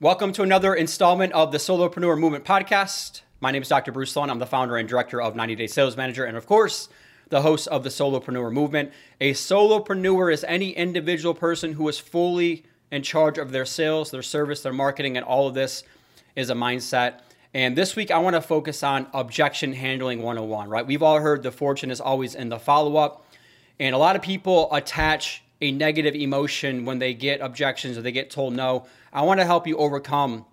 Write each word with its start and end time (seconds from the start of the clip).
Welcome 0.00 0.30
to 0.34 0.44
another 0.44 0.76
installment 0.76 1.32
of 1.32 1.50
the 1.50 1.58
Solopreneur 1.58 2.16
Movement 2.16 2.44
podcast. 2.44 3.22
My 3.40 3.50
name 3.50 3.62
is 3.62 3.68
Dr. 3.68 3.90
Bruce 3.90 4.14
Lund. 4.14 4.30
I'm 4.30 4.38
the 4.38 4.46
founder 4.46 4.76
and 4.76 4.88
director 4.88 5.20
of 5.20 5.34
90 5.34 5.56
Day 5.56 5.66
Sales 5.66 5.96
Manager, 5.96 6.24
and 6.24 6.36
of 6.36 6.46
course, 6.46 6.88
the 7.30 7.42
host 7.42 7.66
of 7.66 7.82
the 7.82 7.88
Solopreneur 7.88 8.52
Movement. 8.52 8.92
A 9.20 9.32
solopreneur 9.32 10.32
is 10.32 10.44
any 10.44 10.70
individual 10.70 11.34
person 11.34 11.72
who 11.72 11.88
is 11.88 11.98
fully 11.98 12.64
in 12.92 13.02
charge 13.02 13.38
of 13.38 13.50
their 13.50 13.64
sales, 13.66 14.12
their 14.12 14.22
service, 14.22 14.62
their 14.62 14.72
marketing, 14.72 15.16
and 15.16 15.26
all 15.26 15.48
of 15.48 15.54
this 15.54 15.82
is 16.36 16.48
a 16.48 16.54
mindset. 16.54 17.22
And 17.52 17.76
this 17.76 17.96
week, 17.96 18.12
I 18.12 18.18
want 18.18 18.36
to 18.36 18.40
focus 18.40 18.84
on 18.84 19.08
objection 19.12 19.72
handling 19.72 20.22
101, 20.22 20.68
right? 20.68 20.86
We've 20.86 21.02
all 21.02 21.18
heard 21.18 21.42
the 21.42 21.50
fortune 21.50 21.90
is 21.90 22.00
always 22.00 22.36
in 22.36 22.50
the 22.50 22.60
follow 22.60 22.98
up. 22.98 23.26
And 23.80 23.96
a 23.96 23.98
lot 23.98 24.14
of 24.14 24.22
people 24.22 24.72
attach 24.72 25.42
a 25.60 25.72
negative 25.72 26.14
emotion 26.14 26.84
when 26.84 26.98
they 26.98 27.14
get 27.14 27.40
objections 27.40 27.98
or 27.98 28.02
they 28.02 28.12
get 28.12 28.30
told 28.30 28.54
no. 28.54 28.86
I 29.12 29.22
want 29.22 29.40
to 29.40 29.46
help 29.46 29.66
you 29.66 29.76
overcome 29.76 30.44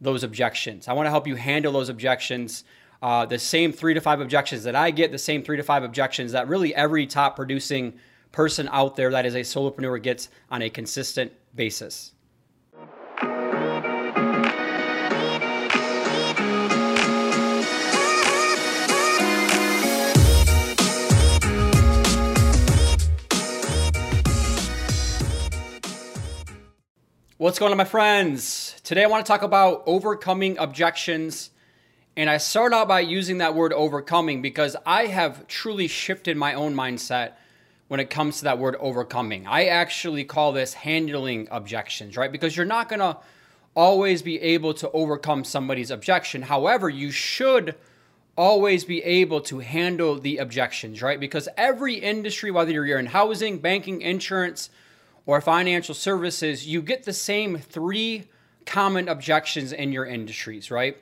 those 0.00 0.22
objections. 0.22 0.88
I 0.88 0.92
want 0.92 1.06
to 1.06 1.10
help 1.10 1.26
you 1.26 1.36
handle 1.36 1.72
those 1.72 1.88
objections. 1.88 2.64
Uh, 3.00 3.24
the 3.24 3.38
same 3.38 3.72
three 3.72 3.94
to 3.94 4.00
five 4.00 4.20
objections 4.20 4.64
that 4.64 4.76
I 4.76 4.90
get, 4.90 5.10
the 5.10 5.18
same 5.18 5.42
three 5.42 5.56
to 5.56 5.62
five 5.62 5.82
objections 5.82 6.32
that 6.32 6.48
really 6.48 6.74
every 6.74 7.06
top 7.06 7.36
producing 7.36 7.94
person 8.30 8.68
out 8.72 8.96
there 8.96 9.10
that 9.10 9.26
is 9.26 9.34
a 9.34 9.40
solopreneur 9.40 10.02
gets 10.02 10.28
on 10.50 10.62
a 10.62 10.70
consistent 10.70 11.32
basis. 11.54 12.12
What's 27.52 27.58
going 27.58 27.70
on, 27.70 27.76
my 27.76 27.84
friends? 27.84 28.80
Today 28.82 29.04
I 29.04 29.08
want 29.08 29.26
to 29.26 29.30
talk 29.30 29.42
about 29.42 29.82
overcoming 29.84 30.56
objections. 30.56 31.50
And 32.16 32.30
I 32.30 32.38
start 32.38 32.72
out 32.72 32.88
by 32.88 33.00
using 33.00 33.36
that 33.38 33.54
word 33.54 33.74
overcoming 33.74 34.40
because 34.40 34.74
I 34.86 35.04
have 35.04 35.46
truly 35.48 35.86
shifted 35.86 36.38
my 36.38 36.54
own 36.54 36.74
mindset 36.74 37.32
when 37.88 38.00
it 38.00 38.08
comes 38.08 38.38
to 38.38 38.44
that 38.44 38.58
word 38.58 38.76
overcoming. 38.80 39.46
I 39.46 39.66
actually 39.66 40.24
call 40.24 40.52
this 40.52 40.72
handling 40.72 41.46
objections, 41.50 42.16
right? 42.16 42.32
Because 42.32 42.56
you're 42.56 42.64
not 42.64 42.88
going 42.88 43.00
to 43.00 43.18
always 43.74 44.22
be 44.22 44.40
able 44.40 44.72
to 44.72 44.90
overcome 44.92 45.44
somebody's 45.44 45.90
objection. 45.90 46.40
However, 46.40 46.88
you 46.88 47.10
should 47.10 47.74
always 48.34 48.86
be 48.86 49.02
able 49.02 49.42
to 49.42 49.58
handle 49.58 50.18
the 50.18 50.38
objections, 50.38 51.02
right? 51.02 51.20
Because 51.20 51.50
every 51.58 51.96
industry, 51.96 52.50
whether 52.50 52.72
you're 52.72 52.98
in 52.98 53.04
housing, 53.04 53.58
banking, 53.58 54.00
insurance, 54.00 54.70
or 55.26 55.40
financial 55.40 55.94
services, 55.94 56.66
you 56.66 56.82
get 56.82 57.04
the 57.04 57.12
same 57.12 57.58
three 57.58 58.24
common 58.66 59.08
objections 59.08 59.72
in 59.72 59.92
your 59.92 60.04
industries, 60.04 60.70
right? 60.70 60.96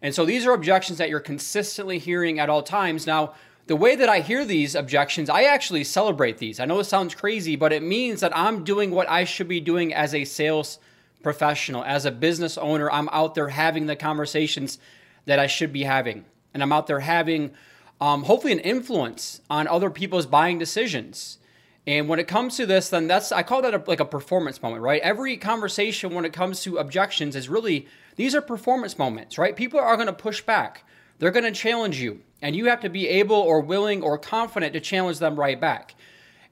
And 0.00 0.14
so 0.14 0.24
these 0.24 0.46
are 0.46 0.52
objections 0.52 0.98
that 0.98 1.08
you're 1.08 1.20
consistently 1.20 1.98
hearing 1.98 2.38
at 2.38 2.50
all 2.50 2.62
times. 2.62 3.06
Now, 3.06 3.34
the 3.66 3.76
way 3.76 3.94
that 3.94 4.08
I 4.08 4.20
hear 4.20 4.44
these 4.44 4.74
objections, 4.74 5.30
I 5.30 5.44
actually 5.44 5.84
celebrate 5.84 6.38
these. 6.38 6.58
I 6.58 6.64
know 6.64 6.78
this 6.78 6.88
sounds 6.88 7.14
crazy, 7.14 7.54
but 7.54 7.72
it 7.72 7.82
means 7.82 8.20
that 8.20 8.36
I'm 8.36 8.64
doing 8.64 8.90
what 8.90 9.08
I 9.08 9.24
should 9.24 9.48
be 9.48 9.60
doing 9.60 9.94
as 9.94 10.14
a 10.14 10.24
sales 10.24 10.78
professional, 11.22 11.84
as 11.84 12.04
a 12.04 12.10
business 12.10 12.58
owner. 12.58 12.90
I'm 12.90 13.08
out 13.10 13.36
there 13.36 13.48
having 13.48 13.86
the 13.86 13.94
conversations 13.94 14.78
that 15.26 15.38
I 15.38 15.46
should 15.46 15.72
be 15.72 15.84
having. 15.84 16.24
And 16.52 16.62
I'm 16.62 16.72
out 16.72 16.88
there 16.88 17.00
having, 17.00 17.52
um, 18.00 18.24
hopefully, 18.24 18.52
an 18.52 18.58
influence 18.58 19.40
on 19.48 19.68
other 19.68 19.90
people's 19.90 20.26
buying 20.26 20.58
decisions. 20.58 21.38
And 21.86 22.08
when 22.08 22.20
it 22.20 22.28
comes 22.28 22.56
to 22.56 22.66
this, 22.66 22.88
then 22.88 23.08
that's 23.08 23.32
I 23.32 23.42
call 23.42 23.62
that 23.62 23.74
a, 23.74 23.82
like 23.86 24.00
a 24.00 24.04
performance 24.04 24.62
moment, 24.62 24.82
right? 24.82 25.02
Every 25.02 25.36
conversation 25.36 26.14
when 26.14 26.24
it 26.24 26.32
comes 26.32 26.62
to 26.62 26.76
objections 26.76 27.34
is 27.34 27.48
really 27.48 27.88
these 28.16 28.34
are 28.34 28.42
performance 28.42 28.98
moments, 28.98 29.38
right? 29.38 29.56
People 29.56 29.80
are 29.80 29.96
going 29.96 30.06
to 30.06 30.12
push 30.12 30.42
back. 30.42 30.84
They're 31.18 31.30
going 31.30 31.44
to 31.44 31.52
challenge 31.52 32.00
you, 32.00 32.20
and 32.40 32.54
you 32.54 32.66
have 32.66 32.80
to 32.80 32.88
be 32.88 33.08
able 33.08 33.36
or 33.36 33.60
willing 33.60 34.02
or 34.02 34.18
confident 34.18 34.72
to 34.74 34.80
challenge 34.80 35.18
them 35.18 35.38
right 35.38 35.60
back. 35.60 35.94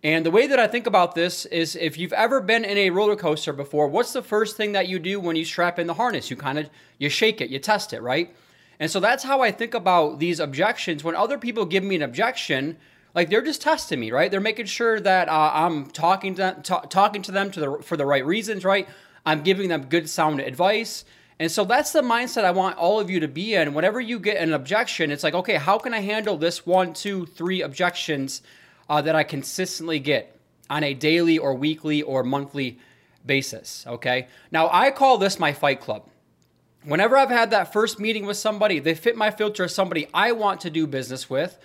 And 0.03 0.25
the 0.25 0.31
way 0.31 0.47
that 0.47 0.59
I 0.59 0.67
think 0.67 0.87
about 0.87 1.15
this 1.15 1.45
is 1.47 1.77
if 1.77 1.99
you've 1.99 2.15
ever 2.15 2.41
been 2.41 2.65
in 2.65 2.79
a 2.79 2.91
roller 2.91 3.17
coaster 3.17 3.53
before, 3.53 3.87
what's 3.89 4.13
the 4.13 4.23
first 4.23 4.57
thing 4.57 4.73
that 4.73 4.89
you 4.89 4.99
do 4.99 5.21
when 5.21 5.37
you 5.37 5.45
strap 5.45 5.79
in 5.79 5.87
the 5.87 5.95
harness? 5.95 6.31
You 6.31 6.37
kind 6.37 6.59
of 6.59 6.71
you 6.99 7.09
shake 7.09 7.41
it, 7.41 7.51
you 7.51 7.59
test 7.59 7.93
it, 7.93 8.01
right? 8.01 8.35
And 8.79 8.91
so 8.91 8.99
that's 8.99 9.25
how 9.25 9.43
I 9.43 9.51
think 9.51 9.75
about 9.75 10.19
these 10.19 10.41
objections. 10.41 11.05
When 11.05 11.15
other 11.15 11.37
people 11.37 11.67
give 11.67 11.85
me 11.85 11.97
an 11.97 12.03
objection, 12.03 12.79
like 13.15 13.31
they're 13.31 13.43
just 13.43 13.63
testing 13.63 13.99
me, 13.99 14.11
right? 14.11 14.31
They're 14.31 14.41
making 14.41 14.67
sure 14.67 15.01
that 15.01 15.29
uh, 15.29 15.51
I'm 15.53 15.87
talking 15.87 16.35
to 16.37 16.43
them, 16.43 16.63
t- 16.63 16.75
talking 16.89 17.23
to 17.23 17.33
them 17.33 17.51
to 17.51 17.61
the, 17.61 17.79
for 17.83 17.97
the 17.97 18.07
right 18.07 18.25
reasons, 18.25 18.65
right? 18.65 18.89
I'm 19.27 19.43
giving 19.43 19.69
them 19.69 19.87
good 19.87 20.09
sound 20.09 20.41
advice. 20.41 21.05
And 21.39 21.51
so 21.51 21.65
that's 21.65 21.93
the 21.93 22.03
mindset 22.03 22.45
I 22.45 22.51
want 22.51 22.77
all 22.77 23.01
of 23.01 23.11
you 23.11 23.21
to 23.21 23.29
be 23.29 23.55
in. 23.55 23.75
Whenever 23.75 24.01
you 24.01 24.19
get 24.19 24.37
an 24.37 24.53
objection, 24.53 25.11
it's 25.11 25.25
like, 25.25 25.35
okay, 25.35 25.55
how 25.55 25.79
can 25.79 25.95
I 25.95 26.01
handle 26.01 26.37
this 26.37 26.67
one, 26.67 26.93
two, 26.93 27.27
three 27.27 27.63
objections 27.63 28.43
uh, 28.89 29.01
that 29.03 29.17
I 29.17 29.25
consistently 29.25 29.99
get 29.99 30.37
on 30.69 30.85
a 30.85 30.95
daily 30.95 31.39
or 31.39 31.55
weekly 31.55 32.03
or 32.03 32.23
monthly 32.23 32.79
basis? 33.25 33.85
Okay. 33.87 34.29
Now, 34.53 34.69
I 34.71 34.91
call 34.91 35.19
this 35.19 35.39
my 35.39 35.53
fight 35.53 35.81
club. 35.81 36.07
Whenever 36.85 37.17
I've 37.17 37.31
had 37.31 37.51
that 37.51 37.73
first 37.73 37.99
meeting 37.99 38.27
with 38.27 38.37
somebody, 38.37 38.79
they 38.79 38.95
fit 38.95 39.17
my 39.17 39.31
filter 39.31 39.65
as 39.65 39.75
somebody 39.75 40.09
I 40.15 40.33
want 40.33 40.61
to 40.63 40.71
do 40.71 40.87
business 40.87 41.29
with 41.29 41.59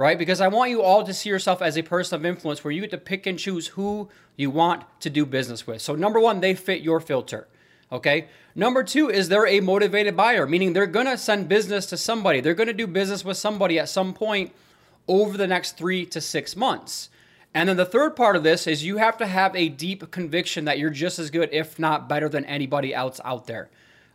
right? 0.00 0.18
Because 0.18 0.40
I 0.40 0.48
want 0.48 0.70
you 0.70 0.80
all 0.80 1.04
to 1.04 1.12
see 1.12 1.28
yourself 1.28 1.60
as 1.60 1.76
a 1.76 1.82
person 1.82 2.16
of 2.16 2.24
influence 2.24 2.64
where 2.64 2.72
you 2.72 2.80
get 2.80 2.90
to 2.92 2.96
pick 2.96 3.26
and 3.26 3.38
choose 3.38 3.66
who 3.66 4.08
you 4.34 4.48
want 4.48 4.84
to 5.00 5.10
do 5.10 5.26
business 5.26 5.66
with. 5.66 5.82
So, 5.82 5.94
number 5.94 6.18
one, 6.18 6.40
they 6.40 6.54
fit 6.54 6.80
your 6.80 7.00
filter. 7.00 7.46
Okay. 7.92 8.28
Number 8.54 8.82
two 8.82 9.10
is 9.10 9.28
they're 9.28 9.46
a 9.46 9.60
motivated 9.60 10.16
buyer, 10.16 10.46
meaning 10.46 10.72
they're 10.72 10.86
going 10.86 11.04
to 11.04 11.18
send 11.18 11.50
business 11.50 11.84
to 11.86 11.98
somebody. 11.98 12.40
They're 12.40 12.54
going 12.54 12.68
to 12.68 12.72
do 12.72 12.86
business 12.86 13.26
with 13.26 13.36
somebody 13.36 13.78
at 13.78 13.90
some 13.90 14.14
point 14.14 14.52
over 15.06 15.36
the 15.36 15.46
next 15.46 15.76
three 15.76 16.06
to 16.06 16.20
six 16.22 16.56
months. 16.56 17.10
And 17.52 17.68
then 17.68 17.76
the 17.76 17.84
third 17.84 18.16
part 18.16 18.36
of 18.36 18.42
this 18.42 18.66
is 18.66 18.82
you 18.82 18.96
have 18.96 19.18
to 19.18 19.26
have 19.26 19.54
a 19.54 19.68
deep 19.68 20.10
conviction 20.10 20.64
that 20.64 20.78
you're 20.78 20.88
just 20.88 21.18
as 21.18 21.30
good, 21.30 21.50
if 21.52 21.78
not 21.78 22.08
better, 22.08 22.30
than 22.30 22.46
anybody 22.46 22.94
else 22.94 23.20
out 23.22 23.46
there. 23.46 23.68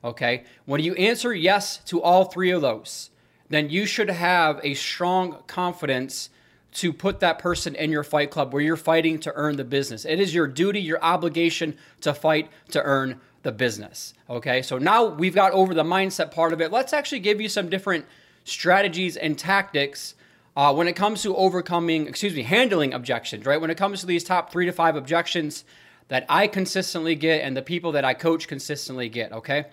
Okay. 0.03 0.45
When 0.66 0.81
you 0.81 0.95
answer 0.95 1.31
yes 1.31 1.78
to 1.85 2.01
all 2.01 2.25
three 2.25 2.50
of 2.50 2.63
those, 2.63 3.12
then 3.50 3.69
you 3.69 3.85
should 3.85 4.09
have 4.09 4.59
a 4.63 4.73
strong 4.73 5.44
confidence 5.47 6.29
to 6.73 6.91
put 6.91 7.22
that 7.22 7.39
person 7.39 7.73
in 7.75 7.91
your 7.91 8.03
fight 8.03 8.29
club 8.31 8.51
where 8.51 8.61
you're 8.61 8.75
fighting 8.75 9.17
to 9.19 9.31
earn 9.35 9.56
the 9.56 9.63
business. 9.63 10.03
It 10.03 10.19
is 10.19 10.33
your 10.33 10.47
duty, 10.47 10.81
your 10.81 11.01
obligation 11.01 11.78
to 12.01 12.13
fight 12.13 12.50
to 12.72 12.81
earn 12.83 13.22
the 13.44 13.51
business. 13.51 14.13
Okay, 14.29 14.61
so 14.61 14.78
now 14.78 15.06
we've 15.06 15.35
got 15.35 15.53
over 15.53 15.73
the 15.73 15.83
mindset 15.83 16.31
part 16.31 16.51
of 16.51 16.61
it. 16.61 16.72
Let's 16.72 16.91
actually 16.91 17.19
give 17.19 17.39
you 17.39 17.47
some 17.47 17.69
different 17.69 18.06
strategies 18.44 19.16
and 19.16 19.38
tactics 19.38 20.16
uh, 20.57 20.73
when 20.73 20.88
it 20.88 20.95
comes 20.95 21.22
to 21.23 21.35
overcoming, 21.35 22.07
excuse 22.07 22.33
me, 22.33 22.44
handling 22.44 22.94
objections, 22.94 23.45
right? 23.45 23.59
When 23.59 23.69
it 23.69 23.77
comes 23.77 24.01
to 24.01 24.06
these 24.06 24.23
top 24.23 24.51
three 24.51 24.66
to 24.66 24.72
five 24.72 24.95
objections 24.95 25.63
that 26.07 26.25
I 26.29 26.47
consistently 26.47 27.16
get 27.16 27.41
and 27.41 27.56
the 27.56 27.62
people 27.62 27.94
that 27.94 28.06
I 28.06 28.13
coach 28.13 28.47
consistently 28.47 29.09
get, 29.09 29.31
okay? 29.31 29.66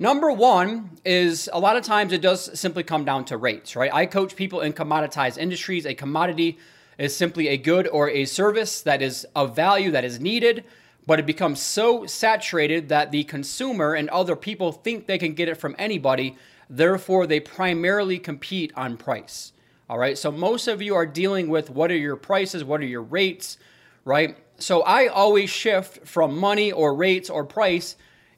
Number 0.00 0.32
one 0.32 0.92
is 1.04 1.50
a 1.52 1.60
lot 1.60 1.76
of 1.76 1.84
times 1.84 2.14
it 2.14 2.22
does 2.22 2.58
simply 2.58 2.82
come 2.82 3.04
down 3.04 3.26
to 3.26 3.36
rates, 3.36 3.76
right? 3.76 3.92
I 3.92 4.06
coach 4.06 4.34
people 4.34 4.62
in 4.62 4.72
commoditized 4.72 5.36
industries. 5.36 5.84
A 5.84 5.92
commodity 5.92 6.58
is 6.96 7.14
simply 7.14 7.48
a 7.48 7.58
good 7.58 7.86
or 7.86 8.08
a 8.08 8.24
service 8.24 8.80
that 8.80 9.02
is 9.02 9.26
of 9.36 9.54
value 9.54 9.90
that 9.90 10.06
is 10.06 10.18
needed, 10.18 10.64
but 11.06 11.18
it 11.18 11.26
becomes 11.26 11.60
so 11.60 12.06
saturated 12.06 12.88
that 12.88 13.10
the 13.10 13.24
consumer 13.24 13.92
and 13.92 14.08
other 14.08 14.36
people 14.36 14.72
think 14.72 15.06
they 15.06 15.18
can 15.18 15.34
get 15.34 15.50
it 15.50 15.56
from 15.58 15.76
anybody. 15.78 16.34
Therefore, 16.70 17.26
they 17.26 17.38
primarily 17.38 18.18
compete 18.18 18.72
on 18.76 18.96
price. 18.96 19.52
All 19.90 19.98
right. 19.98 20.16
So 20.16 20.32
most 20.32 20.66
of 20.66 20.80
you 20.80 20.94
are 20.94 21.04
dealing 21.04 21.48
with 21.48 21.68
what 21.68 21.90
are 21.90 21.98
your 21.98 22.16
prices, 22.16 22.64
what 22.64 22.80
are 22.80 22.86
your 22.86 23.02
rates, 23.02 23.58
right? 24.06 24.38
So 24.56 24.80
I 24.80 25.08
always 25.08 25.50
shift 25.50 26.06
from 26.08 26.38
money 26.38 26.72
or 26.72 26.94
rates 26.94 27.28
or 27.28 27.44
price 27.44 27.96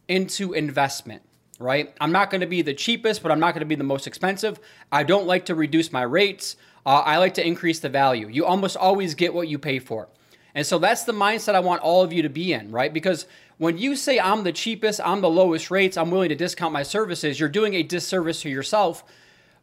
into 0.09 0.55
investment 0.55 1.23
right? 1.63 1.95
I'm 2.01 2.13
not 2.13 2.31
going 2.31 2.41
to 2.43 2.47
be 2.47 2.63
the 2.63 2.75
cheapest, 2.75 3.23
but 3.23 3.33
I'm 3.33 3.41
not 3.41 3.55
going 3.55 3.61
to 3.61 3.67
be 3.67 3.75
the 3.75 3.85
most 3.85 4.07
expensive. 4.07 4.61
I 4.91 5.03
don't 5.05 5.27
like 5.27 5.47
to 5.47 5.55
reduce 5.55 5.93
my 5.93 6.03
rates. 6.03 6.57
Uh, 6.85 6.99
I 7.01 7.19
like 7.19 7.35
to 7.35 7.47
increase 7.47 7.79
the 7.79 7.89
value. 7.89 8.29
You 8.29 8.45
almost 8.45 8.77
always 8.77 9.15
get 9.15 9.33
what 9.33 9.49
you 9.49 9.59
pay 9.59 9.79
for. 9.79 10.09
And 10.55 10.67
so 10.67 10.79
that's 10.79 11.05
the 11.05 11.13
mindset 11.13 11.55
I 11.55 11.61
want 11.61 11.83
all 11.83 12.03
of 12.03 12.13
you 12.13 12.23
to 12.23 12.29
be 12.29 12.53
in, 12.53 12.71
right? 12.71 12.93
Because 12.93 13.27
when 13.59 13.79
you 13.79 13.97
say 13.97 14.19
I'm 14.19 14.43
the 14.43 14.53
cheapest, 14.53 15.01
I'm 15.03 15.21
the 15.21 15.31
lowest 15.31 15.71
rates, 15.71 15.97
I'm 15.97 16.11
willing 16.11 16.29
to 16.29 16.35
discount 16.35 16.73
my 16.73 16.83
services, 16.83 17.39
you're 17.39 17.49
doing 17.49 17.75
a 17.75 17.83
disservice 17.83 18.43
to 18.43 18.51
yourself, 18.51 19.05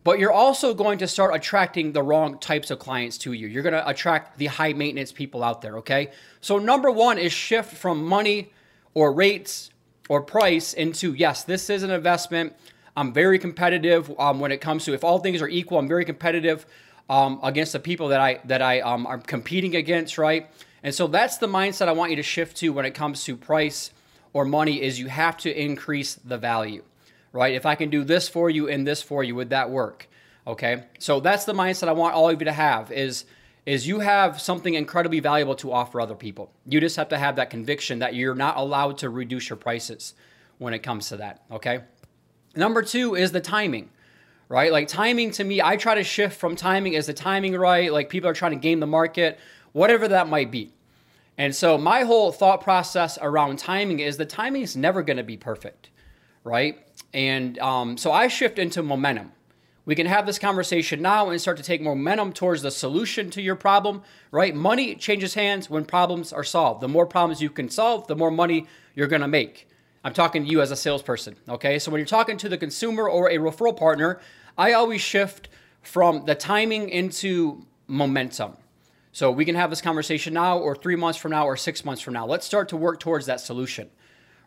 but 0.04 0.18
you're 0.18 0.32
also 0.32 0.74
going 0.74 0.98
to 1.00 1.08
start 1.08 1.36
attracting 1.36 1.92
the 1.92 2.02
wrong 2.02 2.40
types 2.40 2.72
of 2.72 2.80
clients 2.80 3.18
to 3.20 3.34
you. 3.34 3.48
You're 3.48 3.64
going 3.64 3.74
to 3.74 3.88
attract 3.88 4.38
the 4.38 4.48
high 4.48 4.74
maintenance 4.74 5.12
people 5.12 5.44
out 5.44 5.62
there, 5.62 5.78
okay? 5.80 6.12
So, 6.42 6.58
number 6.58 6.90
one 6.90 7.18
is 7.18 7.34
shift 7.34 7.74
from 7.74 8.06
money 8.06 8.54
or 8.94 9.12
rates 9.12 9.70
or 10.10 10.22
price 10.22 10.74
into 10.74 11.14
yes, 11.14 11.46
this 11.46 11.70
is 11.70 11.84
an 11.84 11.92
investment. 11.92 12.54
I'm 12.98 13.14
very 13.14 13.40
competitive 13.40 14.12
um, 14.20 14.42
when 14.42 14.52
it 14.52 14.60
comes 14.60 14.84
to 14.86 14.94
if 14.94 15.06
all 15.06 15.20
things 15.20 15.42
are 15.42 15.48
equal. 15.48 15.80
I'm 15.80 15.88
very 15.88 16.04
competitive 16.04 16.66
um, 17.10 17.40
against 17.42 17.72
the 17.72 17.80
people 17.80 18.10
that 18.10 18.20
I 18.20 18.42
that 18.46 18.62
I 18.62 18.82
um, 18.82 19.08
are 19.08 19.20
competing 19.20 19.76
against, 19.78 20.18
right? 20.18 20.50
And 20.84 20.94
so 20.94 21.08
that's 21.08 21.38
the 21.38 21.48
mindset 21.48 21.88
I 21.88 21.94
want 21.94 22.10
you 22.10 22.18
to 22.18 22.24
shift 22.24 22.58
to 22.58 22.74
when 22.74 22.86
it 22.86 22.92
comes 22.92 23.24
to 23.26 23.38
price 23.38 23.92
or 24.34 24.46
money 24.46 24.82
is 24.82 25.00
you 25.00 25.08
have 25.08 25.38
to 25.38 25.62
increase 25.62 26.16
the 26.16 26.38
value, 26.38 26.84
right? 27.32 27.54
If 27.54 27.66
I 27.66 27.76
can 27.76 27.90
do 27.90 28.04
this 28.04 28.30
for 28.30 28.50
you 28.50 28.70
and 28.70 28.86
this 28.86 29.02
for 29.02 29.24
you, 29.24 29.36
would 29.36 29.50
that 29.50 29.70
work? 29.70 30.08
Okay. 30.48 30.84
So 31.00 31.20
that's 31.20 31.46
the 31.46 31.54
mindset 31.54 31.88
I 31.88 31.94
want 31.94 32.16
all 32.16 32.30
of 32.30 32.40
you 32.40 32.46
to 32.46 32.52
have 32.52 32.92
is 32.92 33.26
is 33.66 33.88
you 33.88 34.00
have 34.00 34.42
something 34.42 34.74
incredibly 34.74 35.20
valuable 35.20 35.56
to 35.56 35.72
offer 35.72 36.02
other 36.02 36.16
people. 36.16 36.52
You 36.66 36.80
just 36.80 36.96
have 36.96 37.10
to 37.10 37.18
have 37.18 37.36
that 37.36 37.50
conviction 37.50 38.00
that 38.00 38.16
you're 38.16 38.36
not 38.36 38.58
allowed 38.58 38.98
to 39.00 39.10
reduce 39.10 39.50
your 39.50 39.58
prices 39.58 40.14
when 40.58 40.74
it 40.74 40.80
comes 40.80 41.10
to 41.10 41.18
that. 41.18 41.44
Okay. 41.52 41.82
Number 42.56 42.82
two 42.82 43.16
is 43.16 43.32
the 43.32 43.42
timing, 43.42 43.90
right? 44.48 44.72
Like 44.72 44.88
timing 44.88 45.32
to 45.32 45.44
me, 45.44 45.62
I 45.62 45.78
try 45.78 45.96
to 45.96 46.04
shift 46.04 46.40
from 46.40 46.56
timing. 46.56 46.94
Is 46.94 47.06
the 47.06 47.14
timing 47.14 47.56
right? 47.56 47.92
Like 47.92 48.10
people 48.10 48.30
are 48.30 48.34
trying 48.34 48.54
to 48.54 48.58
game 48.58 48.80
the 48.80 48.88
market, 48.88 49.40
whatever 49.72 50.08
that 50.08 50.28
might 50.28 50.52
be. 50.52 50.74
And 51.38 51.56
so 51.56 51.78
my 51.78 52.04
whole 52.04 52.34
thought 52.34 52.62
process 52.62 53.18
around 53.22 53.60
timing 53.60 54.00
is 54.00 54.18
the 54.18 54.26
timing 54.26 54.62
is 54.62 54.76
never 54.76 55.02
going 55.02 55.18
to 55.18 55.24
be 55.24 55.38
perfect, 55.38 55.90
right? 56.44 56.86
And 57.14 57.58
um, 57.60 57.98
so 57.98 58.12
I 58.12 58.28
shift 58.28 58.60
into 58.60 58.84
momentum. 58.84 59.32
We 59.90 59.96
can 59.96 60.06
have 60.06 60.28
this 60.28 60.38
conversation 60.38 61.02
now 61.02 61.32
and 61.32 61.42
start 61.42 61.58
to 61.58 61.64
take 61.64 61.82
momentum 61.82 62.32
towards 62.32 62.62
the 62.62 62.70
solution 62.70 63.32
to 63.32 63.42
your 63.42 63.56
problem, 63.56 64.04
right? 64.30 64.54
Money 64.54 64.94
changes 64.94 65.34
hands 65.34 65.68
when 65.68 65.84
problems 65.84 66.32
are 66.32 66.44
solved. 66.44 66.82
The 66.82 66.88
more 66.88 67.08
problems 67.08 67.42
you 67.42 67.50
can 67.50 67.72
solve, 67.72 68.06
the 68.06 68.16
more 68.16 68.30
money 68.30 68.68
you're 68.94 69.08
going 69.08 69.24
to 69.24 69.28
make. 69.28 69.68
I'm 70.04 70.14
talking 70.14 70.46
to 70.46 70.48
you 70.48 70.62
as 70.62 70.70
a 70.70 70.76
salesperson, 70.76 71.38
okay? 71.50 71.80
So 71.80 71.90
when 71.90 71.98
you're 71.98 72.06
talking 72.06 72.38
to 72.38 72.48
the 72.48 72.56
consumer 72.56 73.10
or 73.10 73.32
a 73.32 73.40
referral 73.40 73.76
partner, 73.76 74.22
I 74.60 74.74
always 74.74 75.02
shift 75.02 75.50
from 75.82 76.24
the 76.26 76.36
timing 76.36 76.90
into 76.90 77.66
momentum. 77.88 78.58
So 79.12 79.32
we 79.32 79.44
can 79.44 79.56
have 79.56 79.72
this 79.72 79.82
conversation 79.82 80.36
now, 80.36 80.60
or 80.60 80.76
three 80.76 80.98
months 80.98 81.18
from 81.18 81.32
now, 81.32 81.48
or 81.48 81.58
six 81.58 81.84
months 81.84 82.04
from 82.04 82.14
now. 82.14 82.28
Let's 82.28 82.46
start 82.46 82.70
to 82.70 82.78
work 82.78 83.00
towards 83.00 83.26
that 83.26 83.42
solution, 83.42 83.90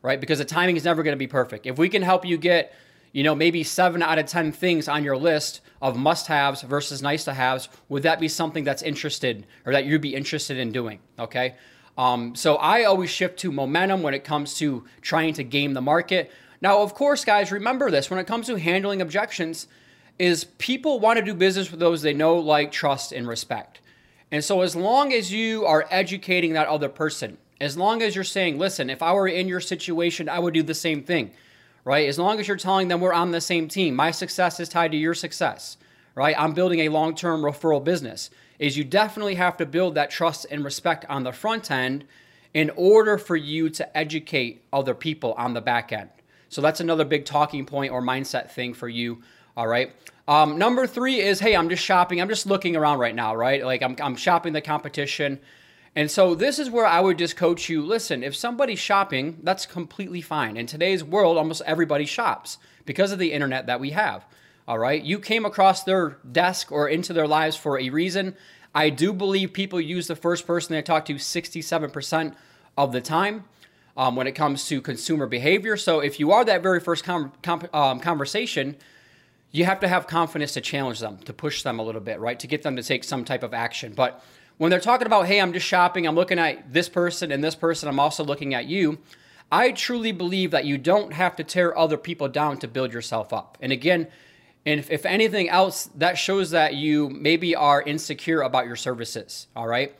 right? 0.02 0.20
Because 0.20 0.38
the 0.38 0.44
timing 0.44 0.76
is 0.76 0.84
never 0.84 1.02
going 1.02 1.14
to 1.14 1.18
be 1.18 1.26
perfect. 1.26 1.66
If 1.66 1.78
we 1.78 1.88
can 1.88 2.02
help 2.02 2.24
you 2.24 2.38
get, 2.38 2.72
you 3.12 3.22
know, 3.22 3.34
maybe 3.34 3.62
seven 3.62 4.02
out 4.02 4.18
of 4.18 4.26
10 4.26 4.52
things 4.52 4.88
on 4.88 5.04
your 5.04 5.16
list 5.16 5.60
of 5.80 5.96
must 5.96 6.26
haves 6.26 6.62
versus 6.62 7.02
nice 7.02 7.24
to 7.24 7.34
haves, 7.34 7.68
would 7.88 8.02
that 8.04 8.20
be 8.20 8.28
something 8.28 8.64
that's 8.64 8.82
interested 8.82 9.46
or 9.66 9.72
that 9.72 9.84
you'd 9.84 10.00
be 10.00 10.14
interested 10.14 10.56
in 10.56 10.72
doing? 10.72 10.98
Okay. 11.18 11.54
Um, 11.98 12.34
so 12.34 12.56
I 12.56 12.84
always 12.84 13.10
shift 13.10 13.38
to 13.40 13.52
momentum 13.52 14.02
when 14.02 14.14
it 14.14 14.24
comes 14.24 14.54
to 14.58 14.84
trying 15.02 15.34
to 15.34 15.44
game 15.44 15.74
the 15.74 15.82
market. 15.82 16.32
Now, 16.60 16.80
of 16.80 16.94
course, 16.94 17.24
guys, 17.24 17.52
remember 17.52 17.90
this 17.90 18.10
when 18.10 18.18
it 18.18 18.26
comes 18.26 18.46
to 18.46 18.56
handling 18.56 19.02
objections, 19.02 19.66
is 20.18 20.44
people 20.44 21.00
want 21.00 21.18
to 21.18 21.24
do 21.24 21.34
business 21.34 21.70
with 21.70 21.80
those 21.80 22.02
they 22.02 22.14
know, 22.14 22.36
like, 22.36 22.70
trust, 22.70 23.12
and 23.12 23.26
respect. 23.26 23.80
And 24.30 24.42
so, 24.42 24.62
as 24.62 24.76
long 24.76 25.12
as 25.12 25.32
you 25.32 25.66
are 25.66 25.86
educating 25.90 26.52
that 26.52 26.68
other 26.68 26.88
person, 26.88 27.38
as 27.60 27.76
long 27.76 28.02
as 28.02 28.14
you're 28.14 28.24
saying, 28.24 28.58
listen, 28.58 28.88
if 28.88 29.02
I 29.02 29.12
were 29.12 29.28
in 29.28 29.48
your 29.48 29.60
situation, 29.60 30.28
I 30.28 30.38
would 30.38 30.54
do 30.54 30.62
the 30.62 30.74
same 30.74 31.02
thing, 31.02 31.32
right? 31.84 32.08
As 32.08 32.18
long 32.18 32.40
as 32.40 32.48
you're 32.48 32.56
telling 32.56 32.88
them 32.88 33.00
we're 33.00 33.12
on 33.12 33.30
the 33.30 33.40
same 33.40 33.68
team, 33.68 33.94
my 33.94 34.10
success 34.10 34.60
is 34.60 34.68
tied 34.68 34.92
to 34.92 34.96
your 34.96 35.14
success, 35.14 35.76
right? 36.14 36.34
I'm 36.38 36.52
building 36.52 36.80
a 36.80 36.88
long 36.88 37.14
term 37.14 37.42
referral 37.42 37.82
business. 37.82 38.30
Is 38.58 38.76
you 38.76 38.84
definitely 38.84 39.34
have 39.36 39.56
to 39.56 39.66
build 39.66 39.94
that 39.96 40.10
trust 40.10 40.46
and 40.50 40.64
respect 40.64 41.04
on 41.08 41.24
the 41.24 41.32
front 41.32 41.70
end 41.70 42.04
in 42.54 42.70
order 42.76 43.18
for 43.18 43.34
you 43.34 43.70
to 43.70 43.96
educate 43.96 44.64
other 44.72 44.94
people 44.94 45.32
on 45.34 45.54
the 45.54 45.60
back 45.60 45.92
end. 45.92 46.10
So, 46.48 46.60
that's 46.60 46.80
another 46.80 47.04
big 47.04 47.24
talking 47.24 47.64
point 47.66 47.92
or 47.92 48.02
mindset 48.02 48.50
thing 48.50 48.74
for 48.74 48.88
you 48.88 49.22
all 49.56 49.66
right. 49.66 49.92
Um, 50.28 50.56
number 50.56 50.86
three 50.86 51.20
is, 51.20 51.40
hey, 51.40 51.54
I'm 51.54 51.68
just 51.68 51.84
shopping. 51.84 52.20
I'm 52.20 52.28
just 52.28 52.46
looking 52.46 52.74
around 52.74 52.98
right 53.00 53.14
now, 53.14 53.34
right? 53.34 53.64
Like 53.64 53.82
I'm, 53.82 53.96
I'm 54.00 54.16
shopping 54.16 54.52
the 54.52 54.60
competition. 54.60 55.38
And 55.94 56.10
so 56.10 56.34
this 56.34 56.58
is 56.58 56.70
where 56.70 56.86
I 56.86 57.00
would 57.00 57.18
just 57.18 57.36
coach 57.36 57.68
you. 57.68 57.84
Listen, 57.84 58.22
if 58.22 58.34
somebody's 58.34 58.78
shopping, 58.78 59.38
that's 59.42 59.66
completely 59.66 60.22
fine. 60.22 60.56
In 60.56 60.66
today's 60.66 61.04
world, 61.04 61.36
almost 61.36 61.62
everybody 61.66 62.06
shops 62.06 62.58
because 62.86 63.12
of 63.12 63.18
the 63.18 63.32
internet 63.32 63.66
that 63.66 63.80
we 63.80 63.90
have. 63.90 64.24
All 64.66 64.78
right. 64.78 65.02
You 65.02 65.18
came 65.18 65.44
across 65.44 65.82
their 65.82 66.18
desk 66.30 66.72
or 66.72 66.88
into 66.88 67.12
their 67.12 67.26
lives 67.26 67.56
for 67.56 67.78
a 67.78 67.90
reason. 67.90 68.36
I 68.74 68.88
do 68.88 69.12
believe 69.12 69.52
people 69.52 69.80
use 69.80 70.06
the 70.06 70.16
first 70.16 70.46
person 70.46 70.74
they 70.74 70.82
talk 70.82 71.04
to 71.06 71.14
67% 71.16 72.34
of 72.78 72.92
the 72.92 73.00
time 73.00 73.44
um, 73.96 74.16
when 74.16 74.26
it 74.26 74.32
comes 74.32 74.66
to 74.68 74.80
consumer 74.80 75.26
behavior. 75.26 75.76
So 75.76 76.00
if 76.00 76.18
you 76.18 76.32
are 76.32 76.44
that 76.44 76.62
very 76.62 76.80
first 76.80 77.04
com- 77.04 77.32
com- 77.42 77.68
um, 77.74 78.00
conversation, 78.00 78.76
you 79.50 79.66
have 79.66 79.80
to 79.80 79.88
have 79.88 80.06
confidence 80.06 80.54
to 80.54 80.62
challenge 80.62 81.00
them, 81.00 81.18
to 81.18 81.34
push 81.34 81.62
them 81.62 81.78
a 81.78 81.82
little 81.82 82.00
bit, 82.00 82.18
right? 82.18 82.38
To 82.40 82.46
get 82.46 82.62
them 82.62 82.76
to 82.76 82.82
take 82.82 83.04
some 83.04 83.24
type 83.24 83.42
of 83.42 83.52
action. 83.52 83.92
But 83.94 84.24
when 84.58 84.70
they're 84.70 84.80
talking 84.80 85.06
about, 85.06 85.26
hey, 85.26 85.40
I'm 85.40 85.52
just 85.52 85.66
shopping, 85.66 86.06
I'm 86.06 86.14
looking 86.14 86.38
at 86.38 86.72
this 86.72 86.88
person 86.88 87.32
and 87.32 87.42
this 87.42 87.54
person, 87.54 87.88
I'm 87.88 88.00
also 88.00 88.24
looking 88.24 88.54
at 88.54 88.66
you, 88.66 88.98
I 89.50 89.72
truly 89.72 90.12
believe 90.12 90.50
that 90.52 90.64
you 90.64 90.78
don't 90.78 91.12
have 91.12 91.36
to 91.36 91.44
tear 91.44 91.76
other 91.76 91.96
people 91.96 92.28
down 92.28 92.58
to 92.58 92.68
build 92.68 92.92
yourself 92.92 93.32
up. 93.32 93.58
And 93.60 93.72
again, 93.72 94.08
and 94.64 94.78
if, 94.78 94.90
if 94.90 95.04
anything 95.04 95.48
else, 95.48 95.90
that 95.96 96.16
shows 96.16 96.50
that 96.50 96.74
you 96.74 97.10
maybe 97.10 97.54
are 97.54 97.82
insecure 97.82 98.42
about 98.42 98.66
your 98.66 98.76
services, 98.76 99.48
all 99.56 99.66
right? 99.66 99.94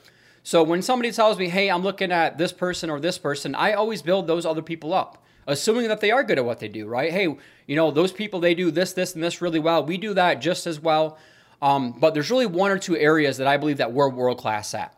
So 0.44 0.62
when 0.62 0.82
somebody 0.82 1.12
tells 1.12 1.38
me, 1.38 1.49
hey, 1.49 1.70
I'm 1.70 1.82
looking 1.82 2.12
at 2.12 2.38
this 2.38 2.52
person 2.52 2.88
or 2.88 3.00
this 3.00 3.19
person, 3.19 3.54
I 3.54 3.72
always 3.72 4.02
build 4.02 4.26
those 4.26 4.46
other 4.46 4.62
people 4.62 4.94
up 4.94 5.22
assuming 5.46 5.88
that 5.88 6.00
they 6.00 6.10
are 6.10 6.22
good 6.22 6.38
at 6.38 6.44
what 6.44 6.60
they 6.60 6.69
do, 6.69 6.87
right? 6.87 7.12
Hey, 7.12 7.34
you 7.66 7.76
know, 7.76 7.90
those 7.90 8.12
people, 8.12 8.40
they 8.40 8.54
do 8.54 8.70
this, 8.70 8.93
this, 8.93 9.14
and 9.14 9.22
this 9.22 9.40
really 9.40 9.58
well. 9.58 9.84
We 9.84 9.99
do 9.99 10.14
that 10.14 10.40
just 10.40 10.66
as 10.66 10.81
well. 10.81 11.19
Um, 11.62 11.93
but 11.93 12.12
there's 12.12 12.31
really 12.31 12.47
one 12.47 12.73
or 12.73 12.79
two 12.79 12.97
areas 12.97 13.38
that 13.38 13.47
I 13.47 13.56
believe 13.56 13.79
that 13.79 13.93
we're 13.93 14.09
world 14.09 14.38
class 14.38 14.75
at. 14.75 14.94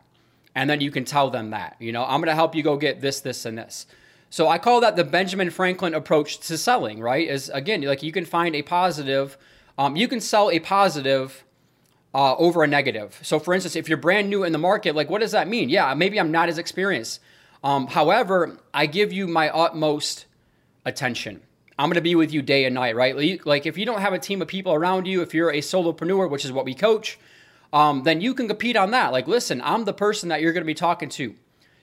And 0.55 0.69
then 0.69 0.81
you 0.81 0.89
can 0.89 1.05
tell 1.05 1.29
them 1.29 1.51
that, 1.51 1.75
you 1.79 1.91
know, 1.91 2.03
I'm 2.03 2.19
going 2.19 2.27
to 2.27 2.35
help 2.35 2.55
you 2.55 2.63
go 2.63 2.75
get 2.75 3.01
this, 3.01 3.19
this, 3.19 3.45
and 3.45 3.57
this. 3.57 3.85
So 4.31 4.47
I 4.47 4.57
call 4.57 4.81
that 4.81 4.95
the 4.95 5.03
Benjamin 5.03 5.51
Franklin 5.51 5.93
approach 5.93 6.39
to 6.47 6.57
selling, 6.57 6.99
right? 6.99 7.27
Is 7.27 7.49
again, 7.49 7.81
like 7.83 8.01
you 8.01 8.11
can 8.11 8.25
find 8.25 8.55
a 8.55 8.63
positive, 8.63 9.37
um, 9.77 9.95
you 9.95 10.07
can 10.07 10.19
sell 10.19 10.49
a 10.49 10.59
positive 10.59 11.45
uh, 12.13 12.35
over 12.37 12.63
a 12.63 12.67
negative. 12.67 13.19
So 13.21 13.39
for 13.39 13.53
instance, 13.53 13.75
if 13.75 13.87
you're 13.87 13.97
brand 13.97 14.29
new 14.29 14.43
in 14.43 14.51
the 14.51 14.57
market, 14.57 14.95
like 14.95 15.09
what 15.09 15.21
does 15.21 15.31
that 15.31 15.47
mean? 15.47 15.69
Yeah, 15.69 15.93
maybe 15.93 16.19
I'm 16.19 16.31
not 16.31 16.49
as 16.49 16.57
experienced. 16.57 17.19
Um, 17.63 17.87
however, 17.87 18.57
I 18.73 18.87
give 18.87 19.13
you 19.13 19.27
my 19.27 19.49
utmost 19.49 20.25
attention. 20.83 21.41
I'm 21.77 21.89
going 21.89 21.95
to 21.95 22.01
be 22.01 22.15
with 22.15 22.33
you 22.33 22.41
day 22.41 22.65
and 22.65 22.75
night, 22.75 22.95
right? 22.95 23.45
Like 23.45 23.65
if 23.65 23.77
you 23.77 23.85
don't 23.85 24.01
have 24.01 24.13
a 24.13 24.19
team 24.19 24.41
of 24.41 24.47
people 24.47 24.73
around 24.73 25.07
you, 25.07 25.21
if 25.21 25.33
you're 25.33 25.51
a 25.51 25.59
solopreneur, 25.59 26.29
which 26.29 26.45
is 26.45 26.51
what 26.51 26.65
we 26.65 26.73
coach, 26.73 27.19
um, 27.73 28.03
then 28.03 28.21
you 28.21 28.33
can 28.33 28.47
compete 28.47 28.77
on 28.77 28.91
that. 28.91 29.11
Like, 29.11 29.27
listen, 29.27 29.61
I'm 29.61 29.83
the 29.83 29.93
person 29.93 30.29
that 30.29 30.41
you're 30.41 30.53
going 30.53 30.63
to 30.63 30.67
be 30.67 30.73
talking 30.73 31.09
to. 31.09 31.35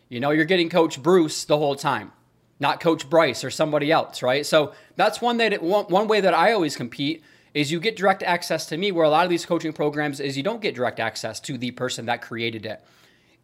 You 0.09 0.21
know, 0.21 0.31
you're 0.31 0.47
getting 0.47 0.71
Coach 0.71 1.03
Bruce 1.03 1.45
the 1.45 1.59
whole 1.59 1.77
time, 1.77 2.13
not 2.61 2.81
Coach 2.81 3.09
Bryce 3.09 3.45
or 3.45 3.51
somebody 3.51 3.93
else, 3.93 4.23
right? 4.23 4.45
So 4.47 4.73
that's 4.97 5.21
one 5.21 5.37
that 5.39 5.63
one, 5.63 5.87
one 5.87 6.09
way 6.09 6.21
that 6.21 6.35
I 6.35 6.53
always 6.53 6.77
compete 6.77 7.23
is 7.53 7.71
you 7.71 7.81
get 7.81 7.97
direct 7.97 8.23
access 8.23 8.67
to 8.67 8.79
me. 8.79 8.93
Where 8.93 9.05
a 9.05 9.11
lot 9.11 9.25
of 9.25 9.31
these 9.31 9.45
coaching 9.45 9.73
programs 9.73 10.21
is 10.21 10.37
you 10.37 10.43
don't 10.43 10.63
get 10.63 10.75
direct 10.75 11.01
access 11.01 11.41
to 11.41 11.59
the 11.59 11.71
person 11.73 12.07
that 12.07 12.23
created 12.23 12.65
it 12.65 12.83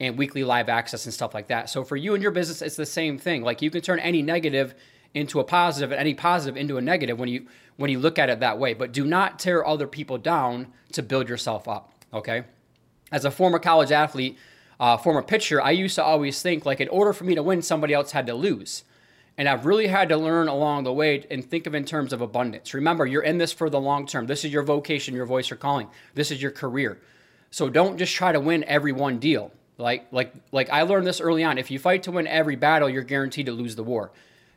and 0.00 0.16
weekly 0.16 0.44
live 0.44 0.68
access 0.68 1.04
and 1.04 1.12
stuff 1.12 1.34
like 1.34 1.48
that. 1.48 1.68
So 1.68 1.84
for 1.84 1.96
you 1.96 2.14
and 2.14 2.22
your 2.22 2.32
business, 2.32 2.62
it's 2.62 2.76
the 2.76 2.86
same 2.86 3.18
thing. 3.18 3.42
Like 3.42 3.60
you 3.60 3.70
can 3.70 3.80
turn 3.80 3.98
any 3.98 4.22
negative 4.22 4.74
into 5.14 5.40
a 5.40 5.44
positive 5.44 5.90
and 5.90 6.00
any 6.00 6.14
positive 6.14 6.56
into 6.56 6.76
a 6.76 6.80
negative 6.80 7.18
when 7.18 7.28
you 7.28 7.46
when 7.76 7.90
you 7.90 7.98
look 7.98 8.18
at 8.18 8.28
it 8.28 8.40
that 8.40 8.58
way. 8.58 8.74
But 8.74 8.92
do 8.92 9.04
not 9.04 9.38
tear 9.38 9.66
other 9.66 9.86
people 9.86 10.18
down 10.18 10.68
to 10.92 11.02
build 11.02 11.28
yourself 11.28 11.68
up. 11.68 11.92
Okay. 12.12 12.44
As 13.10 13.24
a 13.24 13.30
former 13.30 13.58
college 13.58 13.92
athlete, 13.92 14.36
uh, 14.80 14.96
former 14.96 15.22
pitcher, 15.22 15.62
I 15.62 15.70
used 15.70 15.94
to 15.94 16.04
always 16.04 16.42
think 16.42 16.66
like 16.66 16.80
in 16.80 16.88
order 16.88 17.12
for 17.12 17.24
me 17.24 17.34
to 17.34 17.42
win, 17.42 17.62
somebody 17.62 17.94
else 17.94 18.12
had 18.12 18.26
to 18.26 18.34
lose. 18.34 18.84
And 19.36 19.48
I've 19.48 19.66
really 19.66 19.86
had 19.86 20.08
to 20.08 20.16
learn 20.16 20.48
along 20.48 20.82
the 20.82 20.92
way 20.92 21.24
and 21.30 21.44
think 21.44 21.68
of 21.68 21.74
in 21.74 21.84
terms 21.84 22.12
of 22.12 22.20
abundance. 22.20 22.74
Remember, 22.74 23.06
you're 23.06 23.22
in 23.22 23.38
this 23.38 23.52
for 23.52 23.70
the 23.70 23.80
long 23.80 24.04
term. 24.06 24.26
This 24.26 24.44
is 24.44 24.52
your 24.52 24.64
vocation, 24.64 25.14
your 25.14 25.26
voice, 25.26 25.48
your 25.48 25.56
calling. 25.56 25.88
This 26.14 26.32
is 26.32 26.42
your 26.42 26.50
career. 26.50 27.00
So 27.50 27.70
don't 27.70 27.98
just 27.98 28.14
try 28.14 28.32
to 28.32 28.40
win 28.40 28.64
every 28.64 28.92
one 28.92 29.18
deal. 29.18 29.52
Like 29.78 30.08
like 30.10 30.34
like 30.50 30.70
I 30.70 30.82
learned 30.82 31.06
this 31.06 31.20
early 31.20 31.44
on. 31.44 31.56
If 31.56 31.70
you 31.70 31.78
fight 31.78 32.02
to 32.02 32.10
win 32.10 32.26
every 32.26 32.56
battle, 32.56 32.88
you're 32.88 33.04
guaranteed 33.04 33.46
to 33.46 33.52
lose 33.52 33.76
the 33.76 33.84
war. 33.84 34.10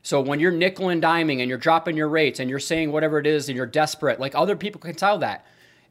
So 0.04 0.20
when 0.22 0.40
you're 0.40 0.52
nickel 0.52 0.90
and 0.90 1.02
diming 1.02 1.40
and 1.40 1.50
you're 1.50 1.58
dropping 1.58 1.96
your 1.96 2.10
rates 2.10 2.40
and 2.40 2.50
you're 2.50 2.60
saying 2.60 2.92
whatever 2.92 3.20
it 3.20 3.28
is 3.28 3.50
and 3.50 3.56
you're 3.56 3.66
desperate, 3.66 4.20
like 4.20 4.34
other 4.36 4.56
people 4.56 4.82
can 4.82 4.96
tell 4.96 5.20
that. 5.20 5.46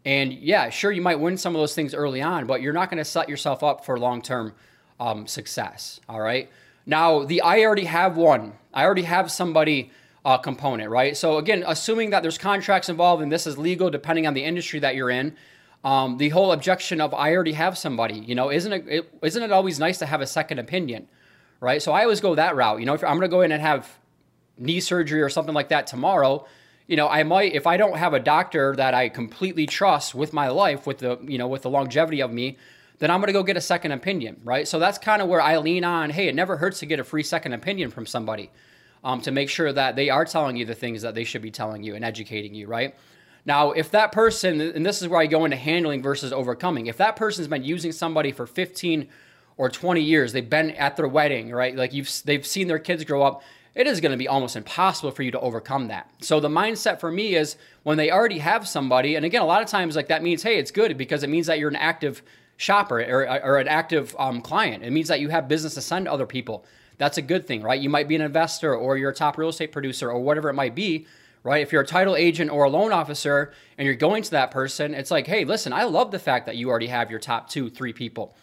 And 0.05 0.33
yeah, 0.33 0.71
sure, 0.71 0.91
you 0.91 1.03
might 1.03 1.21
win 1.21 1.37
some 1.37 1.55
of 1.55 1.61
those 1.61 1.75
things 1.75 1.95
early 1.95 2.23
on, 2.23 2.47
but 2.47 2.63
you're 2.63 2.73
not 2.73 2.91
going 2.91 2.99
to 2.99 3.05
set 3.05 3.29
yourself 3.29 3.63
up 3.63 3.85
for 3.85 3.99
long 3.99 4.23
term 4.23 4.55
um, 4.99 5.27
success. 5.27 6.01
All 6.09 6.21
right. 6.21 6.51
Now, 6.87 7.25
the 7.25 7.43
I 7.43 7.61
already 7.61 7.85
have 7.85 8.17
one, 8.17 8.55
I 8.73 8.85
already 8.85 9.03
have 9.03 9.31
somebody 9.31 9.93
uh, 10.25 10.39
component, 10.39 10.91
right? 10.91 11.17
So 11.17 11.39
again, 11.39 11.65
assuming 11.67 12.11
that 12.11 12.23
there's 12.23 12.39
contracts 12.39 12.89
involved 12.89 13.23
and 13.23 13.31
this 13.31 13.47
is 13.47 13.59
legal 13.59 13.91
depending 13.91 14.27
on 14.27 14.35
the 14.35 14.45
industry 14.45 14.81
that 14.81 14.95
you're 14.95 15.11
in. 15.11 15.37
Um, 15.83 16.19
the 16.19 16.29
whole 16.29 16.53
objection 16.53 17.01
of 17.01 17.15
I 17.15 17.35
already 17.35 17.53
have 17.53 17.79
somebody, 17.79 18.19
you 18.19 18.35
know, 18.35 18.51
isn't 18.51 18.73
it, 18.73 18.85
it 18.87 19.15
isn't 19.23 19.43
it 19.43 19.51
always 19.51 19.79
nice 19.79 19.99
to 20.01 20.07
have 20.07 20.21
a 20.21 20.27
second 20.27 20.59
opinion, 20.59 21.09
right? 21.61 21.83
So 21.83 21.93
I 21.93 22.03
always 22.03 22.21
go 22.21 22.35
that 22.35 22.57
route. 22.57 22.81
You 22.81 22.87
know, 22.87 22.95
if 22.95 23.05
I'm 23.05 23.19
going 23.19 23.23
to 23.23 23.29
go 23.29 23.43
in 23.43 23.53
and 23.53 23.63
have 23.63 23.89
knee 24.59 24.81
surgery 24.81 25.23
or 25.23 25.29
something 25.29 25.55
like 25.55 25.69
that 25.69 25.87
tomorrow, 25.87 26.47
you 26.87 26.97
know, 26.97 27.09
I 27.09 27.23
might 27.23 27.55
if 27.55 27.67
I 27.67 27.77
don't 27.77 27.97
have 27.97 28.15
a 28.15 28.21
doctor 28.21 28.75
that 28.77 28.95
I 28.95 29.09
completely 29.09 29.67
trust 29.67 30.15
with 30.15 30.33
my 30.33 30.49
life, 30.49 30.87
with 30.87 30.99
the 30.99 31.19
you 31.23 31.39
know 31.39 31.49
with 31.49 31.63
the 31.63 31.71
longevity 31.71 32.21
of 32.21 32.33
me, 32.33 32.59
then 32.99 33.11
I'm 33.11 33.21
going 33.21 33.29
to 33.29 33.33
go 33.33 33.43
get 33.43 33.57
a 33.57 33.61
second 33.61 33.93
opinion, 33.93 34.41
right? 34.45 34.67
So 34.67 34.79
that's 34.79 34.99
kind 34.99 35.23
of 35.23 35.29
where 35.29 35.41
I 35.41 35.59
lean 35.59 35.85
on. 35.85 36.11
Hey, 36.11 36.29
it 36.29 36.35
never 36.35 36.57
hurts 36.57 36.81
to 36.81 36.87
get 36.87 36.99
a 37.01 37.05
free 37.05 37.23
second 37.23 37.53
opinion 37.53 37.91
from 37.91 38.07
somebody. 38.07 38.51
um, 39.03 39.21
to 39.23 39.31
make 39.31 39.49
sure 39.49 39.73
that 39.73 39.97
they 39.97 40.11
are 40.11 40.25
telling 40.25 40.57
you 40.57 40.65
the 40.65 40.75
things 40.75 41.03
that 41.03 41.15
they 41.15 41.25
should 41.25 41.43
be 41.43 41.51
telling 41.51 41.83
you 41.83 41.95
and 41.95 42.05
educating 42.05 42.55
you, 42.55 42.67
right? 42.67 42.95
Now, 43.47 43.73
if 43.73 43.91
that 43.93 44.13
person, 44.13 44.61
and 44.61 44.85
this 44.85 45.01
is 45.01 45.09
where 45.09 45.21
I 45.21 45.27
go 45.27 45.45
into 45.45 45.57
handling 45.57 46.03
versus 46.03 46.33
overcoming, 46.33 46.87
if 46.87 46.99
that 46.99 47.17
person's 47.17 47.49
been 47.49 47.65
using 47.65 47.93
somebody 47.93 48.33
for 48.33 48.47
15 48.47 49.09
or 49.61 49.69
20 49.69 50.01
years, 50.01 50.33
they've 50.33 50.49
been 50.49 50.71
at 50.71 50.97
their 50.97 51.07
wedding, 51.07 51.51
right? 51.51 51.77
Like 51.77 51.93
you've 51.93 52.11
they've 52.25 52.47
seen 52.47 52.67
their 52.67 52.79
kids 52.79 53.05
grow 53.05 53.23
up, 53.23 53.43
it 53.75 53.87
is 53.87 54.01
going 54.01 54.13
to 54.13 54.17
be 54.17 54.27
almost 54.27 54.57
impossible 54.57 55.11
for 55.11 55.23
you 55.23 55.31
to 55.33 55.41
overcome 55.41 55.89
that. 55.89 56.11
So 56.23 56.41
the 56.41 56.49
mindset 56.49 56.99
for 56.99 57.11
me 57.11 57.35
is 57.35 57.57
when 57.83 57.99
they 57.99 58.11
already 58.11 58.39
have 58.39 58.67
somebody, 58.67 59.17
and 59.17 59.27
again, 59.27 59.43
a 59.43 59.45
lot 59.45 59.61
of 59.61 59.69
times 59.69 59.97
like 59.97 60.09
that 60.09 60.23
means, 60.23 60.43
hey, 60.43 60.57
it's 60.57 60.71
good 60.71 60.97
because 60.97 61.25
it 61.25 61.29
means 61.29 61.47
that 61.47 61.59
you're 61.59 61.69
an 61.69 61.77
active 61.77 62.23
shopper 62.57 63.03
or, 63.03 63.27
or 63.45 63.59
an 63.59 63.69
active 63.69 64.17
um, 64.19 64.41
client. 64.41 64.83
It 64.83 64.93
means 64.93 65.09
that 65.09 65.21
you 65.21 65.29
have 65.29 65.47
business 65.47 65.75
to 65.75 65.83
send 65.83 66.07
to 66.07 66.13
other 66.13 66.25
people. 66.25 66.65
That's 66.97 67.19
a 67.19 67.23
good 67.23 67.47
thing, 67.47 67.63
right? 67.63 67.79
You 67.79 67.91
might 67.91 68.09
be 68.09 68.17
an 68.17 68.23
investor 68.23 68.75
or 68.75 68.97
you're 68.97 69.11
a 69.11 69.15
top 69.15 69.37
real 69.37 69.51
estate 69.51 69.73
producer 69.73 70.11
or 70.11 70.21
whatever 70.21 70.49
it 70.49 70.55
might 70.55 70.75
be, 70.75 71.07
right? 71.43 71.61
If 71.61 71.71
you're 71.71 71.83
a 71.83 71.87
title 71.87 72.17
agent 72.17 72.51
or 72.51 72.65
a 72.65 72.71
loan 72.71 72.93
officer 72.93 73.53
and 73.77 73.85
you're 73.85 73.95
going 73.95 74.23
to 74.23 74.31
that 74.31 74.53
person, 74.53 74.95
it's 74.95 75.11
like, 75.11 75.27
hey, 75.27 75.45
listen, 75.45 75.75
I 75.75 75.85
love 75.85 76.13
the 76.13 76.19
fact 76.19 76.47
that 76.47 76.57
you 76.57 76.71
already 76.71 76.87
have 76.87 77.11
your 77.11 77.21
top 77.21 77.51
two, 77.51 77.69
three 77.69 77.93
people. 77.93 78.35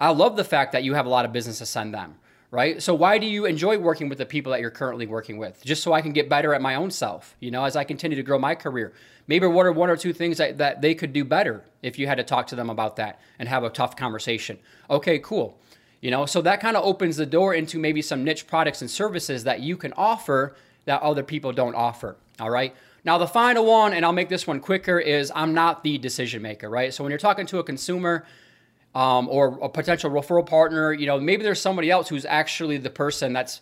I 0.00 0.10
love 0.10 0.36
the 0.36 0.44
fact 0.44 0.72
that 0.72 0.82
you 0.82 0.94
have 0.94 1.06
a 1.06 1.10
lot 1.10 1.24
of 1.24 1.32
business 1.32 1.58
to 1.58 1.66
send 1.66 1.94
them 1.94 2.16
right? 2.50 2.82
So 2.82 2.94
why 2.94 3.18
do 3.18 3.26
you 3.26 3.46
enjoy 3.46 3.78
working 3.78 4.08
with 4.08 4.18
the 4.18 4.26
people 4.26 4.52
that 4.52 4.60
you're 4.60 4.70
currently 4.70 5.06
working 5.06 5.38
with? 5.38 5.62
Just 5.64 5.82
so 5.82 5.92
I 5.92 6.02
can 6.02 6.12
get 6.12 6.28
better 6.28 6.52
at 6.52 6.60
my 6.60 6.74
own 6.74 6.90
self, 6.90 7.36
you 7.40 7.50
know, 7.50 7.64
as 7.64 7.76
I 7.76 7.84
continue 7.84 8.16
to 8.16 8.22
grow 8.22 8.38
my 8.38 8.54
career. 8.54 8.92
Maybe 9.26 9.46
what 9.46 9.66
are 9.66 9.72
one 9.72 9.90
or 9.90 9.96
two 9.96 10.12
things 10.12 10.38
that, 10.38 10.58
that 10.58 10.80
they 10.80 10.94
could 10.94 11.12
do 11.12 11.24
better 11.24 11.62
if 11.82 11.98
you 11.98 12.06
had 12.08 12.16
to 12.16 12.24
talk 12.24 12.48
to 12.48 12.56
them 12.56 12.68
about 12.68 12.96
that 12.96 13.20
and 13.38 13.48
have 13.48 13.62
a 13.62 13.70
tough 13.70 13.96
conversation. 13.96 14.58
Okay, 14.88 15.20
cool. 15.20 15.58
You 16.00 16.10
know, 16.10 16.26
so 16.26 16.42
that 16.42 16.60
kind 16.60 16.76
of 16.76 16.84
opens 16.84 17.16
the 17.16 17.26
door 17.26 17.54
into 17.54 17.78
maybe 17.78 18.02
some 18.02 18.24
niche 18.24 18.46
products 18.46 18.80
and 18.80 18.90
services 18.90 19.44
that 19.44 19.60
you 19.60 19.76
can 19.76 19.92
offer 19.92 20.56
that 20.86 21.02
other 21.02 21.22
people 21.22 21.52
don't 21.52 21.74
offer. 21.74 22.16
All 22.40 22.50
right. 22.50 22.74
Now, 23.04 23.18
the 23.18 23.26
final 23.26 23.64
one, 23.64 23.92
and 23.92 24.04
I'll 24.04 24.12
make 24.12 24.28
this 24.28 24.46
one 24.46 24.60
quicker, 24.60 24.98
is 24.98 25.30
I'm 25.34 25.54
not 25.54 25.84
the 25.84 25.98
decision 25.98 26.42
maker, 26.42 26.68
right? 26.68 26.92
So 26.92 27.04
when 27.04 27.10
you're 27.10 27.18
talking 27.18 27.46
to 27.46 27.58
a 27.58 27.64
consumer, 27.64 28.26
um, 28.94 29.28
or 29.28 29.58
a 29.62 29.68
potential 29.68 30.10
referral 30.10 30.44
partner, 30.44 30.92
you 30.92 31.06
know, 31.06 31.18
maybe 31.18 31.42
there's 31.42 31.60
somebody 31.60 31.90
else 31.90 32.08
who's 32.08 32.24
actually 32.24 32.76
the 32.76 32.90
person 32.90 33.32
that's, 33.32 33.60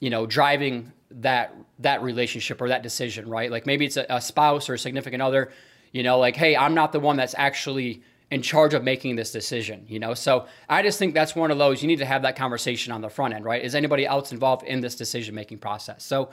you 0.00 0.10
know, 0.10 0.26
driving 0.26 0.92
that 1.10 1.54
that 1.78 2.02
relationship 2.02 2.60
or 2.60 2.68
that 2.68 2.82
decision, 2.82 3.28
right? 3.28 3.50
Like 3.50 3.66
maybe 3.66 3.84
it's 3.84 3.96
a, 3.96 4.06
a 4.08 4.20
spouse 4.20 4.68
or 4.68 4.74
a 4.74 4.78
significant 4.78 5.22
other, 5.22 5.52
you 5.92 6.02
know, 6.02 6.18
like, 6.18 6.36
hey, 6.36 6.56
I'm 6.56 6.74
not 6.74 6.92
the 6.92 7.00
one 7.00 7.16
that's 7.16 7.34
actually 7.36 8.02
in 8.30 8.42
charge 8.42 8.74
of 8.74 8.82
making 8.82 9.14
this 9.14 9.30
decision, 9.30 9.84
you 9.88 9.98
know? 9.98 10.14
So 10.14 10.46
I 10.68 10.82
just 10.82 10.98
think 10.98 11.14
that's 11.14 11.36
one 11.36 11.50
of 11.50 11.58
those 11.58 11.82
you 11.82 11.86
need 11.86 11.98
to 11.98 12.06
have 12.06 12.22
that 12.22 12.34
conversation 12.34 12.92
on 12.92 13.00
the 13.00 13.08
front 13.08 13.34
end, 13.34 13.44
right? 13.44 13.62
Is 13.62 13.74
anybody 13.74 14.04
else 14.04 14.32
involved 14.32 14.64
in 14.66 14.80
this 14.80 14.96
decision 14.96 15.34
making 15.34 15.58
process? 15.58 16.04
So 16.04 16.30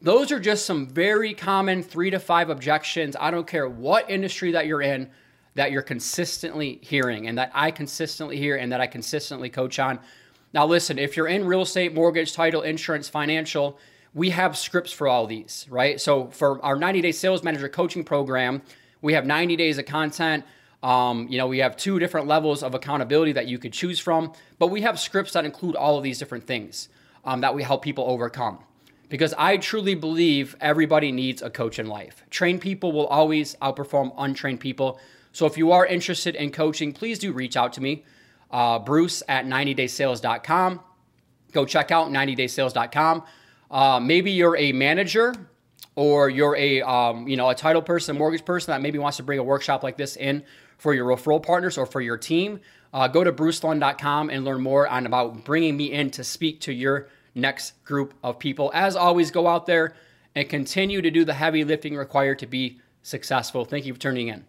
those 0.00 0.32
are 0.32 0.40
just 0.40 0.64
some 0.64 0.86
very 0.86 1.34
common 1.34 1.82
three 1.82 2.10
to 2.10 2.18
five 2.18 2.50
objections. 2.50 3.16
I 3.18 3.30
don't 3.30 3.46
care 3.46 3.68
what 3.68 4.08
industry 4.10 4.52
that 4.52 4.66
you're 4.66 4.82
in 4.82 5.10
that 5.54 5.70
you're 5.70 5.82
consistently 5.82 6.78
hearing 6.82 7.28
and 7.28 7.38
that 7.38 7.50
I 7.54 7.70
consistently 7.70 8.36
hear 8.36 8.56
and 8.56 8.72
that 8.72 8.80
I 8.80 8.86
consistently 8.86 9.50
coach 9.50 9.78
on. 9.78 9.98
Now, 10.52 10.66
listen, 10.66 10.98
if 10.98 11.16
you're 11.16 11.26
in 11.26 11.44
real 11.44 11.62
estate, 11.62 11.94
mortgage, 11.94 12.32
title, 12.32 12.62
insurance, 12.62 13.08
financial, 13.08 13.78
we 14.14 14.30
have 14.30 14.56
scripts 14.56 14.92
for 14.92 15.08
all 15.08 15.26
these, 15.26 15.66
right? 15.68 16.00
So 16.00 16.28
for 16.28 16.64
our 16.64 16.76
90 16.76 17.00
day 17.00 17.12
sales 17.12 17.42
manager 17.42 17.68
coaching 17.68 18.04
program, 18.04 18.62
we 19.02 19.12
have 19.14 19.26
90 19.26 19.56
days 19.56 19.78
of 19.78 19.86
content. 19.86 20.44
Um, 20.82 21.26
you 21.28 21.38
know, 21.38 21.46
we 21.46 21.58
have 21.58 21.76
two 21.76 21.98
different 21.98 22.26
levels 22.26 22.62
of 22.62 22.74
accountability 22.74 23.32
that 23.32 23.48
you 23.48 23.58
could 23.58 23.72
choose 23.72 23.98
from, 23.98 24.32
but 24.58 24.68
we 24.68 24.82
have 24.82 25.00
scripts 25.00 25.32
that 25.32 25.44
include 25.44 25.76
all 25.76 25.96
of 25.96 26.04
these 26.04 26.18
different 26.18 26.46
things 26.46 26.88
um, 27.24 27.40
that 27.40 27.54
we 27.54 27.62
help 27.62 27.82
people 27.82 28.04
overcome. 28.06 28.58
Because 29.08 29.34
I 29.36 29.56
truly 29.56 29.94
believe 29.94 30.56
everybody 30.60 31.10
needs 31.10 31.42
a 31.42 31.50
coach 31.50 31.78
in 31.78 31.86
life. 31.86 32.22
Trained 32.30 32.60
people 32.60 32.92
will 32.92 33.06
always 33.06 33.54
outperform 33.56 34.12
untrained 34.16 34.60
people. 34.60 34.98
So 35.34 35.46
if 35.46 35.58
you 35.58 35.72
are 35.72 35.84
interested 35.84 36.36
in 36.36 36.52
coaching, 36.52 36.92
please 36.92 37.18
do 37.18 37.32
reach 37.32 37.56
out 37.56 37.72
to 37.72 37.80
me, 37.80 38.04
uh, 38.52 38.78
Bruce 38.78 39.20
at 39.28 39.44
90daysales.com. 39.46 40.80
Go 41.50 41.66
check 41.66 41.90
out 41.90 42.08
90daysales.com. 42.10 43.24
Uh, 43.68 43.98
maybe 43.98 44.30
you're 44.30 44.56
a 44.56 44.70
manager 44.70 45.34
or 45.96 46.30
you're 46.30 46.54
a 46.54 46.82
um, 46.82 47.26
you 47.26 47.36
know 47.36 47.50
a 47.50 47.54
title 47.54 47.82
person, 47.82 48.14
a 48.14 48.18
mortgage 48.18 48.44
person 48.44 48.70
that 48.70 48.80
maybe 48.80 48.98
wants 48.98 49.16
to 49.16 49.24
bring 49.24 49.40
a 49.40 49.42
workshop 49.42 49.82
like 49.82 49.96
this 49.96 50.14
in 50.16 50.44
for 50.78 50.94
your 50.94 51.06
referral 51.06 51.42
partners 51.42 51.76
or 51.76 51.84
for 51.84 52.00
your 52.00 52.16
team. 52.16 52.60
Uh, 52.92 53.08
go 53.08 53.24
to 53.24 53.32
brucelund.com 53.32 54.30
and 54.30 54.44
learn 54.44 54.60
more 54.60 54.86
on 54.86 55.04
about 55.04 55.44
bringing 55.44 55.76
me 55.76 55.90
in 55.90 56.12
to 56.12 56.22
speak 56.22 56.60
to 56.60 56.72
your 56.72 57.08
next 57.34 57.84
group 57.84 58.14
of 58.22 58.38
people. 58.38 58.70
As 58.72 58.94
always, 58.94 59.32
go 59.32 59.48
out 59.48 59.66
there 59.66 59.96
and 60.36 60.48
continue 60.48 61.02
to 61.02 61.10
do 61.10 61.24
the 61.24 61.34
heavy 61.34 61.64
lifting 61.64 61.96
required 61.96 62.38
to 62.38 62.46
be 62.46 62.78
successful. 63.02 63.64
Thank 63.64 63.84
you 63.84 63.94
for 63.94 64.00
tuning 64.00 64.28
in. 64.28 64.44